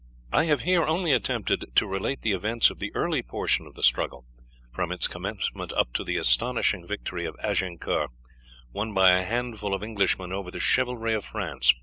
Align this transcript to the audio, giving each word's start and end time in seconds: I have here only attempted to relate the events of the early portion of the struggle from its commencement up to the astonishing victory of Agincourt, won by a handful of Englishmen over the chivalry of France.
I 0.31 0.45
have 0.45 0.61
here 0.61 0.81
only 0.83 1.11
attempted 1.13 1.63
to 1.75 1.85
relate 1.85 2.23
the 2.23 2.31
events 2.31 2.71
of 2.71 2.79
the 2.79 2.91
early 2.95 3.21
portion 3.21 3.67
of 3.67 3.75
the 3.75 3.83
struggle 3.83 4.25
from 4.73 4.91
its 4.91 5.07
commencement 5.07 5.71
up 5.73 5.93
to 5.93 6.03
the 6.03 6.17
astonishing 6.17 6.87
victory 6.87 7.27
of 7.27 7.35
Agincourt, 7.43 8.09
won 8.73 8.95
by 8.95 9.11
a 9.11 9.23
handful 9.23 9.75
of 9.75 9.83
Englishmen 9.83 10.33
over 10.33 10.49
the 10.49 10.59
chivalry 10.59 11.13
of 11.13 11.23
France. 11.23 11.75